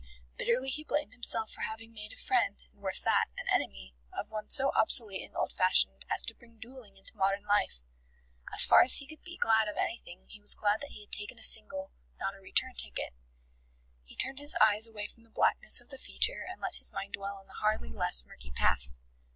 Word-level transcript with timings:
Bitterly 0.35 0.69
he 0.71 0.83
blamed 0.83 1.13
himself 1.13 1.51
for 1.51 1.61
having 1.61 1.93
made 1.93 2.11
a 2.11 2.17
friend 2.17 2.57
(and 2.73 2.81
worse 2.81 3.03
than 3.03 3.11
that, 3.11 3.27
an 3.37 3.45
enemy) 3.53 3.93
of 4.11 4.31
one 4.31 4.49
so 4.49 4.71
obsolete 4.71 5.21
and 5.23 5.37
old 5.37 5.53
fashioned 5.53 6.05
as 6.09 6.23
to 6.23 6.33
bring 6.33 6.57
duelling 6.57 6.97
into 6.97 7.15
modern 7.15 7.45
life.... 7.45 7.83
As 8.51 8.65
far 8.65 8.81
as 8.81 8.95
he 8.97 9.05
could 9.05 9.21
be 9.21 9.37
glad 9.37 9.67
of 9.67 9.77
anything 9.77 10.25
he 10.27 10.41
was 10.41 10.55
glad 10.55 10.81
that 10.81 10.89
he 10.89 11.01
had 11.01 11.11
taken 11.11 11.37
a 11.37 11.43
single, 11.43 11.91
not 12.17 12.33
a 12.33 12.39
return 12.41 12.73
ticket. 12.73 13.13
He 14.03 14.15
turned 14.15 14.39
his 14.39 14.55
eyes 14.59 14.87
away 14.87 15.05
from 15.05 15.21
the 15.21 15.29
blackness 15.29 15.79
of 15.79 15.89
the 15.89 15.99
future 15.99 16.43
and 16.49 16.59
let 16.59 16.77
his 16.77 16.91
mind 16.91 17.13
dwell 17.13 17.35
on 17.35 17.45
the 17.45 17.59
hardly 17.61 17.91
less 17.91 18.25
murky 18.25 18.49
past. 18.49 18.99